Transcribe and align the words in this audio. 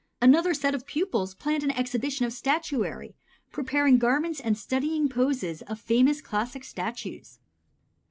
Another 0.19 0.55
set 0.55 0.73
of 0.73 0.87
pupils 0.87 1.35
planned 1.35 1.61
an 1.63 1.69
exhibition 1.69 2.25
of 2.25 2.33
statuary, 2.33 3.15
preparing 3.51 3.99
garments 3.99 4.39
and 4.39 4.57
studying 4.57 5.07
poses 5.07 5.61
of 5.61 5.79
famous 5.79 6.21
classic 6.21 6.63
statues. 6.63 7.37